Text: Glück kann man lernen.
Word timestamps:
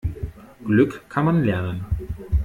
Glück 0.65 1.07
kann 1.11 1.25
man 1.25 1.43
lernen. 1.43 1.85